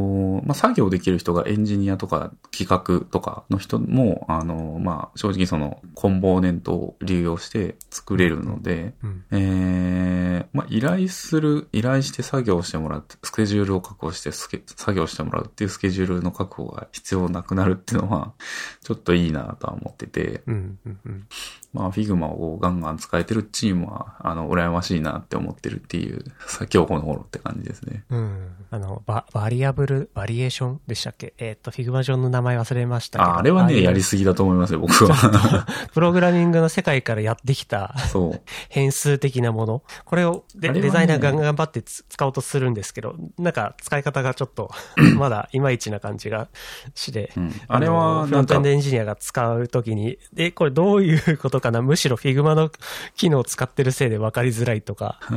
[0.44, 18.34] まあ、作業できる人がエンジニアとか企画とかの人も、あの、まあ、正直そのコンポーネントを流用して作れるので、うんえー、まあ、依頼する、依頼して作業してもらって、スケジュールを確保して作業してもらうっていうスケジュールの確保が必要なくなるっていうのは、
[18.82, 21.26] ちょっといいなとは思ってて、うんうんうん
[21.72, 28.04] まあ、Figma をガンガン使えてるチームは、あの、羨ましいなって思ってるっていう、さ今日この頃って感じですね。
[28.10, 28.48] うん。
[28.70, 31.34] あの、バ、 variable、バリエーションでしたっけ？
[31.38, 33.30] えっ、と、 Figma 上の名前忘れましたけど。
[33.30, 35.66] あ、あれはね、やりすぎだと思いますよ、僕は。
[35.92, 38.40] プログラミングの世界からやってきたそう。
[38.68, 39.82] 変数的なもの。
[40.04, 44.70] これをデ,、ねデザイナーが頑張ってつ使おうとするんですけど、なんか使い方がちょっと、
[45.16, 46.48] まだいまいちな感じが
[46.94, 47.32] して。
[47.36, 47.52] うん。
[47.68, 51.75] あれは、なんかのフロントエンド、エンジニアが使うときに、え、これどういうことかな？
[51.82, 52.70] むしろ Figma の
[53.16, 55.20] 機能を使ってるせいで分かりづらいとか、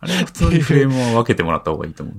[0.00, 2.16] あれは普通にフレームを分けてもらった方がいいと思う。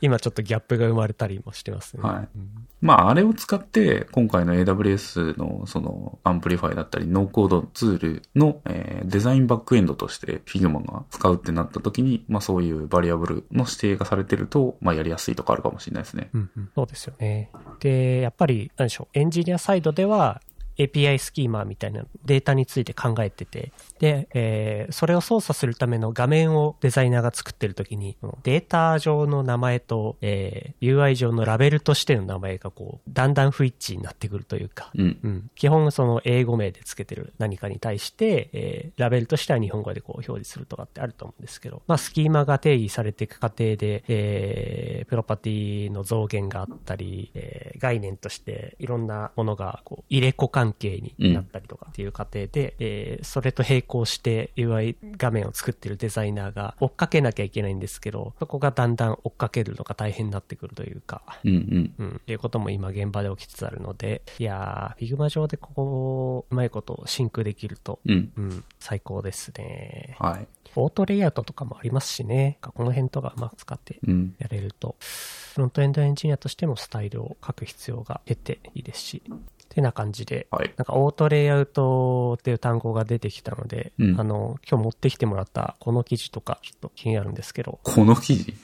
[0.00, 2.02] 今ちょっとギャップが生まれたりもしてますね。
[2.02, 16.28] はいうんまあ、あれを使って、今回の AWS のその Amplify だったり、ノーコードツールの、えーデザインバックエンドとして Figma が使うってなった時に、まあそういう variable の指定がされてると、まあやりやすいとかあるかもしれないですね。
[16.34, 17.50] うんうんそうですよね。
[17.80, 20.42] で、やっぱり、なんでしょう、エンジニアサイドでは、
[20.78, 35.18] API スキーマみたいなデータについて考えてて、で、えーそれを操作するための画面をデザイナーが作ってるときに、データ上の名前と、えー UI 上のラベルとしての名前がこう、だんだん不一致になってくるというか、うん。
[35.22, 61.94] うん、基本その英語名でつけてる何かに対して、えーラベルとしては日本語でこう表示するとかってあると思うんですけど、まあスキーマが定義されていく過程で、えープロパティの増減があったり、えー概念としていろんなものがこう入れ子関係になったりとかっていう過程で、えーそれと並行して UI 画面を作ってるデザイナーが追っかけなきゃいけないんですけど、そこがだんだん追っかけるのが大変になってくるというか、うんうん。
[61.98, 68.32] うん、っていうことも今現場で起きつつあるので、いやー、Figma 上でここ、うまいことシンクできると、うん。
[68.36, 70.16] うん、最高ですね。
[70.18, 70.46] はい。
[70.76, 74.34] オートレイアウトとかもありますしね、この辺とかうまく使ってうん。
[74.38, 79.22] やれると、フロントエンドエンジニアとしてもスタイルを書く必要が出ていいですし、
[79.63, 80.72] ってな感じで、はい。
[80.76, 84.20] なんかオートレイアウトっていう単語が出てきたので、うん。
[84.20, 88.54] あの、今日持ってきてもらったこの記事とかちょっと気になるんですけど、この記事？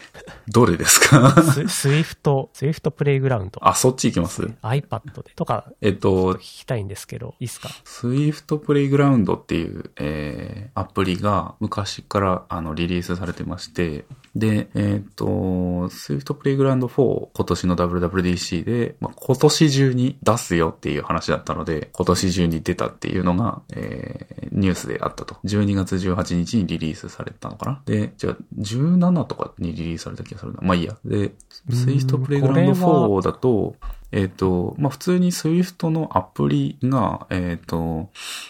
[0.49, 1.31] どれですか？
[1.43, 5.33] ス Swift、Swift プレイグラウンド、あ、そっち行きます？iPad で。
[5.35, 14.05] とかえっと聞、きたいんですけど、いいですか？Swift Playground っていう、えー、アプリが昔からあのリリースされてまして、
[14.41, 25.37] で、えっ、と、Swift Playground 4今年の WWDC で、まあ、今年中に出すよっていう話だったので、今年中に出たっていうのが、えー、ニュースであったと。
[25.45, 30.61] 12月18日にリリースされたのかなで、じゃあ17とかにリリースされた気がするな。
[30.63, 30.97] まあいいや。
[31.05, 31.33] で、
[31.69, 33.77] Swift これ Playground は4だと、
[34.13, 38.09] えっ、と、まあ、普通に Swift のアプリが、えっ、と、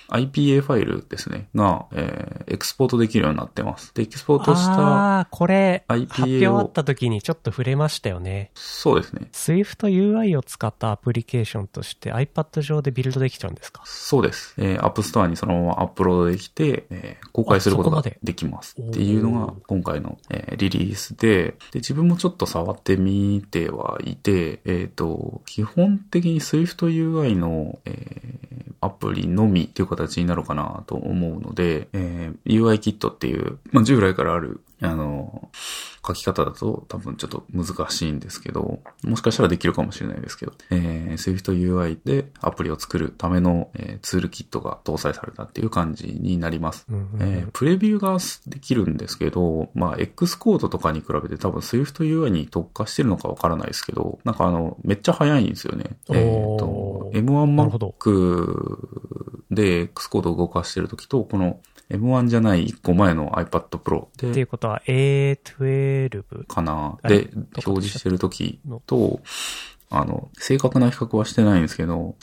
[0.08, 3.94] IPA ファイルですね、が、えーエクスポートできるようになってます。
[3.94, 8.50] で、エクスポートした、ああー、これ、IPA 発表あった時にちょっと触れましたよね。
[8.54, 9.28] そうですね。
[9.32, 13.82] Swift UI を使ったアプリケーションとして iPad 上でビルドできちゃうんですか？
[13.84, 14.54] そうです。
[14.58, 18.74] えー、App Store にそのままアップロードできて、えー公開することがでできます。
[18.80, 28.40] っていうのが今回の、えーリリースで、で、自分もちょっと触ってみてはいて、えっ、と、基本的に Swift UI の、えー
[28.82, 35.50] アプリのみっていう形になるかなと思うので、えー UI キットっていう、まあ、従来からある、あの、
[36.06, 46.86] 書き方だと多分ちょっと難しいんですけど、もしかしたらできるかもしれないですけど、えー、Swift UI でアプリを作るための、えーツールキットが搭載されたっていう感じになります。
[46.88, 55.84] うんうんうんえープレビューができるんですけど、まあ、X コードとかに比べて多分 Swift UI に特化してるのかわからないですけど、なんかあの、めっちゃ早いんですよね。
[56.10, 61.60] えっ、と、なるほど M1Mac で X コードを動かしてるときと、この
[61.90, 65.89] M1 じゃない1個前の iPad Pro で、っていうことは A12
[66.48, 66.98] かな。
[67.04, 67.30] で、
[67.66, 69.20] 表示してるときと、
[69.90, 72.16] あの、正確な比較はしてないんですけど、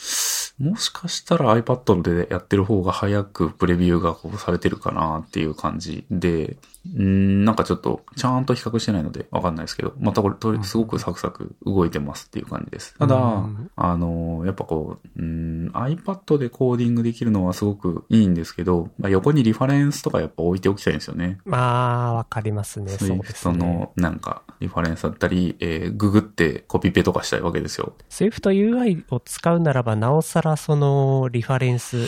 [0.58, 6.56] もしかしたら iPad でやってる方が早くプレビューがこうされてるかなっていう感じで、
[6.88, 12.94] んなんかちょっとちゃんと比較してないのでわかんないですけど、またこれすごくサクサク動いてますっていう感じです。
[12.98, 13.44] ただ、
[13.76, 21.38] あの、やっぱこう、ん iPad でコーディングできるのはすごくいいんですけど、まあ、横にリファレンスとかやっぱ置いておきたいんですよね。
[21.44, 22.92] まあ、わかりますね。
[22.92, 23.58] そうですね。
[23.58, 27.94] のなんかリファレンスだったり、えー、ググってコピペとかしたいわけですよ。
[28.08, 32.06] Swift UI を使うならば、なおさらそのリファレンス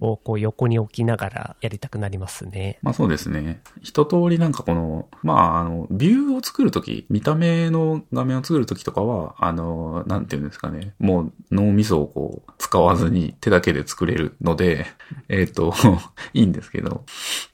[0.00, 2.78] をこう横に置きながらやりたくなりますね。
[2.82, 3.62] うん、まあそうですね。
[3.80, 14.84] 一通りなんかこの、まああの、ビューを作るとき、見た目の画面を作るときとかは、あの、なんていうんですかね、もう脳みそをこう使わずに手だけで作れるので、
[15.30, 15.72] えっ、ー、と、
[16.34, 17.06] いいんですけど、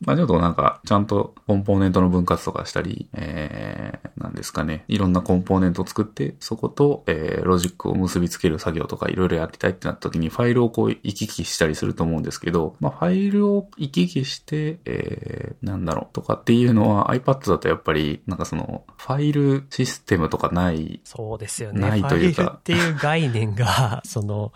[0.05, 21.01] まあちょっとなんか、ちゃんとコンポーネントの分割とかしたり、えー、なんですかね、いろんなコンポーネントを作って、そこと、えー、ロジックを結びつける作業とかいろいろやりたいってなった時に、ファイルをこう行き来したりすると思うんですけど、まあファイルを行き来して、えー、なんだろう、とかっていうのは iPad だとやっぱり、なんかその、ファイルシステムとかない。
[21.05, 21.81] そうですよね。
[21.81, 22.57] ないというか。
[22.59, 24.53] っていう概念が、 その、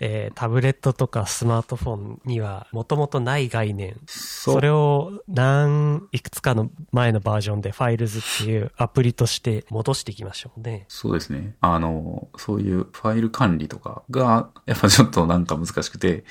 [0.00, 3.96] えー、タブレットとかスマートフォンにはもともとない概念。
[4.06, 10.84] それを何、いくつかの前のバージョンでファイルズっていうアプリとして戻していきましょうね。
[10.88, 11.54] そうですね。
[11.60, 16.24] あの、そういうファイル管理とかが、やっぱちょっとなんか難しくて、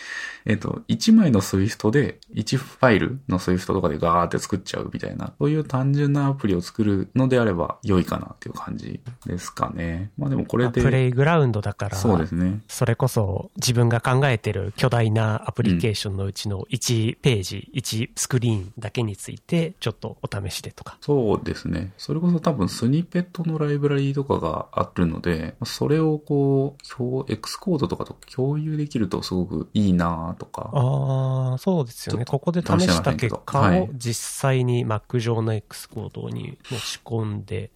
[0.45, 10.11] えっ、ー、と、1枚の Swift で、1ファイルの Swift とかでガーって作っちゃうみたいな、そういう単純なアプリを作るのであれば良いかなっていう感じですかね。
[10.17, 10.81] まあでもこれで。
[10.81, 12.61] プレイグラウンドだから、そうですね。
[12.67, 20.97] それこそ自分が考えてる巨大なアプリケーションのうちの1ページ、うん、1スクリーンだけについて、ちょっとお試しでとか。
[21.01, 21.91] そうですね。
[21.97, 30.71] それこそ多分スニペットのライブラリーとかがあるので、それをこう、X コードとかと共有できるとすごくいいなとか。
[30.73, 32.25] ああ、そうですよね。
[32.25, 37.71] ここで試した結果を実際に Mac 上の X コードに持ち込んで、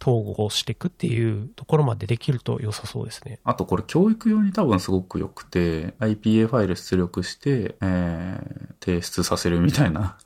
[0.00, 3.38] 統合していくっていうところまでできると良さそうですね。
[3.44, 10.16] あとこれ教育用に多分すごく良くて、IPA ファイル出力して、えー、提出させるみたいな。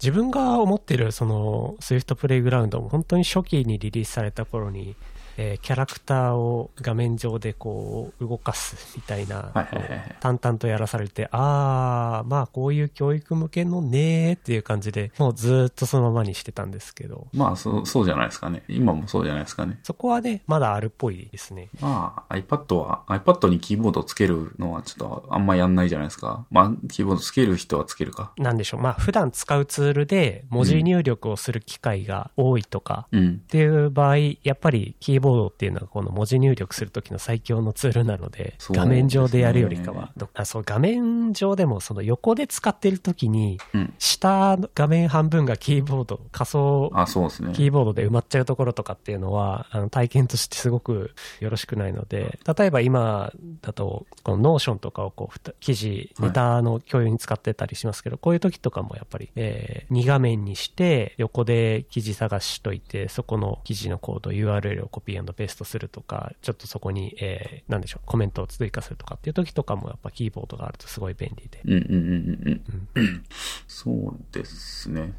[0.00, 4.96] 自分が思ってるその Swift プレイグラウンドも本当に初期にリリースされた頃に
[5.42, 9.50] えー、キャラクターを画面上でこう動かすみたいな、
[10.20, 17.26] 淡々とやらされて、ああ、まあこういう教育向けのねーっていう感じで、もうずっとそのままにしてたんですけど。
[17.32, 18.64] まあそう、そうじゃないですかね。
[18.68, 19.78] 今もそうじゃないですかね。
[19.82, 21.70] そこはね、まだあるっぽいですね。
[21.80, 26.44] まあ iPad は、iPad にキーボードつけるのはちょっとあんまやんないじゃないですか。
[26.50, 28.32] まあキーボードつける人はつけるか。
[28.36, 28.80] なんでしょう。
[28.82, 43.58] まあ普段使うツールで文字入力をする機会が多いとか、っていう場合、やっぱりキーボードボードっていうのはこの文字入力するときの最強のツールなので、画面上でやるよりかは、あそう画面上でもその横で使ってるときに、
[43.98, 46.90] 下画面半分がキーボード、仮想
[47.52, 71.60] キーボードで埋まっちゃうところとかっていうのは、あの体験としてすごくよろしくないので、例えば今だと、この Notion とかをこう、記事、ネタの共有に使ってたりしますけど、こういう時とかもやっぱり、えー、2画面にして、横で記事探しといて、そこの記事のコード、URL をコピーペーストするとか、ちょっとそこに、えー、なんでしょう、コメントを追加するとかっていう時とかもやっぱキーボードがあるとすごい便利で。
[71.64, 72.62] うんうんうん
[72.94, 73.02] うん。
[73.02, 73.24] うん、
[73.66, 75.14] そうですね。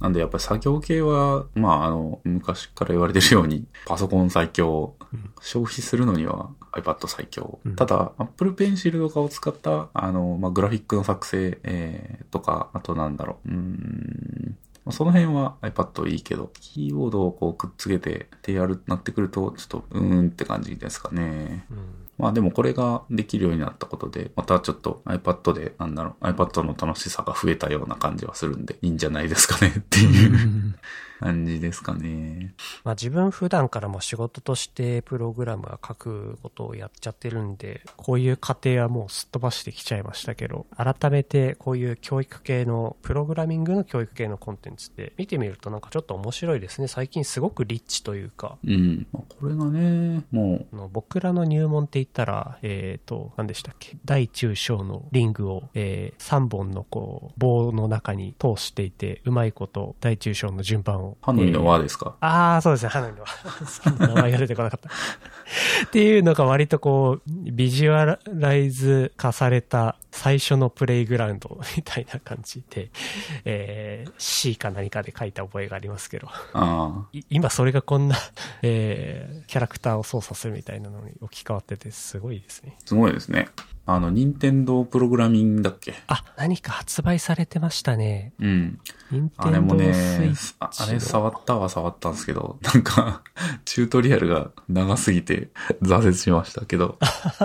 [0.00, 7.58] なんでやっぱり作業系は、まああの、昔から言われてるように、パソコン最強、うん、消費するのには iPad 最強。
[7.64, 14.58] うん、ただ、Apple Pencil とかを使った、あの、まあグラフィックの作成、えー、とか、あとなんだろう、うん、
[14.90, 21.66] その辺は iPad いいけど、キーボードをこうくっつけてってやる、なってくると、ちょっと、うーんって感じですかね。
[21.70, 30.78] うんまあでもこれができるようになったことで、またちょっと iPad で、なんだろう、iPad の楽しさが増えたような感じはするんで、いいんじゃないですかねっていう
[31.20, 32.54] 感じですかね。
[32.84, 46.88] まあ自分普段からも仕事としてプログラムは書くことをやっちゃってるんで、こういう過程はもうすっ飛ばしてきちゃいましたけど、改めてこういう教育系の、プログラミングの教育系のコンテンツって見てみるとなんかちょっと面白いですね。
[46.88, 48.58] 最近すごくリッチというか。
[48.64, 49.06] うん。
[49.12, 50.88] これがね、もう。
[50.92, 53.96] 僕らの入門って言ったら、えっ、ー、と、何でしたっけ？
[54.04, 61.03] 大中小のリングを、えー、3本のこう、棒の中に通していて、うまいこと大中小の順番を。
[61.22, 63.24] ハノイの輪ですか、ああ、そうですね、ハノイの
[63.98, 64.06] 輪。
[64.14, 64.88] 名前が出てこなかった。
[65.86, 72.90] っていうのが割とこう、ビジュアライズ化された最初のプレイグラウンドみたいな感じで、
[73.44, 76.28] えー、C か何かで書いた覚えがありますけど。
[76.52, 78.16] あ今それがこんな、
[78.62, 82.76] えー、キャラクターを操作するみたいなのに置き換わっててすごいですね。
[82.84, 83.48] すごいですね。
[83.86, 85.94] あの、任天堂プログラミングだっけ？
[86.06, 88.32] あ、何か発売されてましたね。
[88.40, 88.78] うん。
[89.10, 89.92] 任あれもね
[90.58, 93.22] あれ触ったは触ったんですけど、なんか、
[93.66, 95.50] チュートリアルが長すぎて
[95.82, 96.98] 挫折しましたけど、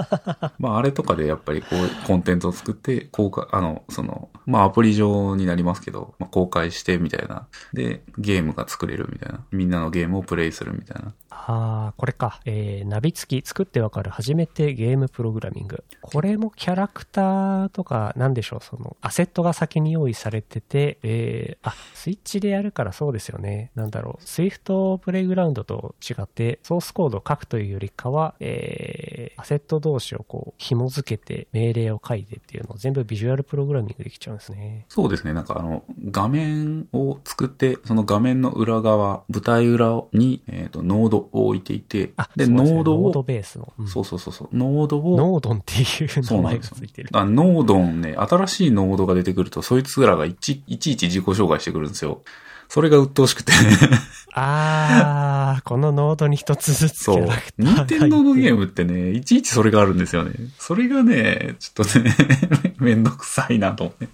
[0.60, 7.48] まああれとかでやっぱりこう、コンテンツを作って、公開、あの、その、まあアプリ上になりますけど、まあ公開してみたいな。
[7.74, 9.42] で、ゲームが作れるみたいな。
[9.52, 11.14] みんなのゲームをプレイするみたいな。
[11.30, 12.40] ああ、これか。
[12.46, 15.84] えー、ナビ付き作ってわかる初めてゲームプログラミング。
[16.02, 23.72] これもキャラクターとか、なんでしょう、その、アセットが先に用意されてて、えー、あ、スイッチでやるからそうですよね。
[23.76, 34.86] なんだろう、スイフトプレイグラウンドと違って、ソースコードを書くというよりかは、えー、アセット同士をこう、紐付けて命令を書いてっていうのを全部ビジュアルプログラミングできちゃうんですね。
[34.90, 35.34] そうですね。
[35.34, 43.72] なんかあの、画面を作って、その画面の裏側、舞台裏に、えっ、と、ノードを置いていてあ、、で、ノードを、ノードベースの。
[43.78, 47.10] うんそうそうそうそう、ノードを、ノードンっていう名前がついてる。
[47.14, 52.22] あノードンね、新しいノードが出てくると、そいつらがいちいちいち自己紹介してくるんですよ。
[52.68, 53.52] それが鬱陶しくて。
[54.34, 57.91] あー、このノードに一つずつキャラクターがいて。
[57.91, 57.96] そう。
[57.96, 60.34] 任天堂のゲームってね、いちいちそれがあるんですよね。
[60.60, 62.16] それがね、ちょっとね、
[62.78, 64.08] めんどくさいなと思って。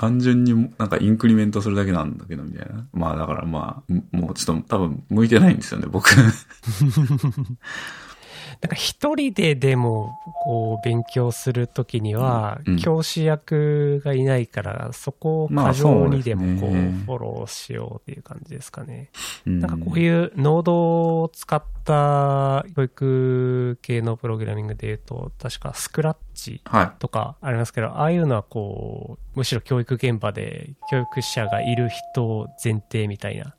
[0.00, 2.86] 単純になんかインクリメントするだけなんだけど、みたいな。
[2.94, 6.08] まあだからまあ、もうちょっと多分向いてないんですよね、僕。
[8.60, 19.10] なんか一人ででも、こう、勉強するときにはうん、教師役がいないから、そこをまあ過剰にでもこう、フォローしようっていう感じですかね。
[19.46, 26.90] ななんかこういうノードを使った教育系のプログラミングで言うと、確かスクラッチはい。
[26.98, 33.54] とかありますけど、ああいうのはこう、むしろ教育現場で教育者がいる人を前提みたいな。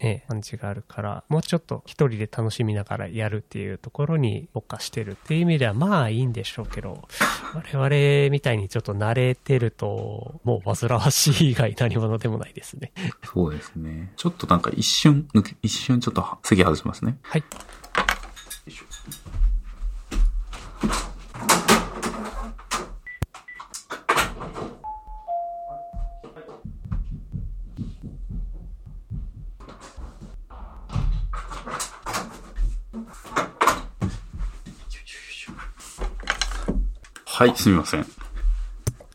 [0.00, 7.06] ね、感じがあるから、もうちょっと一人で楽しみながらやるっていうところに特化してるっていう意味ではまあいいんでしょうけど、
[7.54, 12.92] 我々みたいにちょっと慣れてると、もう煩わしい以外何者でもないですね。
[13.24, 14.12] そうですね。
[14.16, 15.28] ちょっとなんか一瞬
[15.62, 17.18] 一瞬ちょっと席外しますね。
[17.22, 17.44] はい。
[37.38, 38.04] はい、すみません。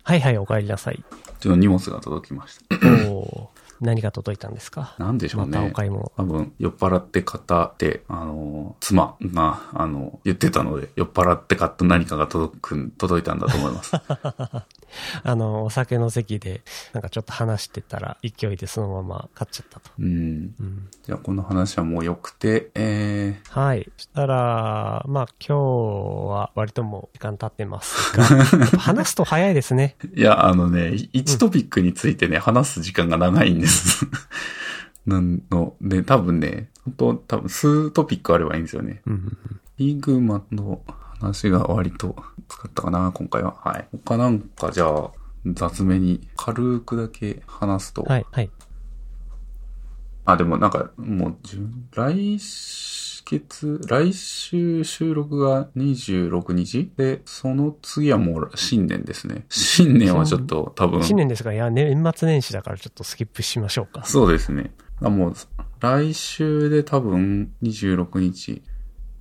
[0.03, 1.03] はいはい、お帰りなさい。
[1.41, 3.11] ちょっと荷物が届きました。
[3.11, 4.95] おー何が届いたんですか？
[4.97, 5.57] なんでしょうね。
[5.57, 6.09] またお買い物。
[6.15, 13.91] 多分、酔っ払って買ったって、あの、妻が、あの、言ってたので、酔っ払って買った何かが届く、届いたんだと思います。
[15.23, 16.61] あの、お酒の席で、
[16.93, 19.91] なんかちょっと話してたら、勢いでそのまま買っちゃったと。
[19.99, 20.05] うん。
[20.07, 23.91] うんじゃあ、この話はもう良くて、えはい。
[23.97, 25.55] そしたら、まあ今日
[26.29, 28.23] は割ともう時間経ってますが、
[28.79, 29.95] 話すと早いですね。
[30.01, 34.07] ー、 いや、あのね、1トピックについてね、話す時間が長いんです。
[35.05, 39.01] なんの、で、多分ね、本当多分数トピックあればいいんですよね。
[39.05, 40.81] うんうんうんリーグマの
[41.23, 42.15] 話が割と
[42.49, 43.55] 使ったかな、今回は。
[43.63, 43.87] はい。
[44.05, 45.11] 他なんかじゃあ、
[45.45, 48.03] 雑めに軽くだけ話すと。
[48.03, 48.51] はい、はい。
[50.25, 51.37] あ、でもなんか、もう、
[51.91, 56.91] 来月、来週収録が26日？
[56.97, 59.45] で、その次はもう新年ですね。
[59.49, 64.03] 新年はちょっと多分、新年ですが、いや、年末年始だからちょっとスキップしましょうか。
[64.03, 64.73] そうですね。
[65.01, 65.33] あもう、
[65.79, 68.61] 来週で多分26日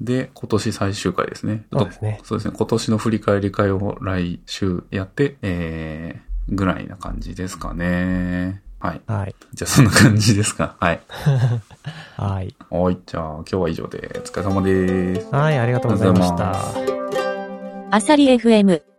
[0.05, 1.65] で今年最終回ですね。
[1.73, 2.55] そうですねそうですね。
[2.57, 8.63] 今年の振り返り会を来週やって、えー、ぐらいな感じですかね。
[8.81, 9.01] はい。
[9.07, 9.35] はい。
[9.55, 10.77] じゃあそんな感じですか。
[10.81, 11.01] はい。
[12.17, 12.55] はい。
[12.69, 12.99] はい。
[13.07, 15.29] じゃあ今日は以上でお疲れ様です。
[15.31, 16.51] はい、ありがとうございました。
[16.51, 17.29] ありがとうござ
[17.89, 18.92] いアサリ FM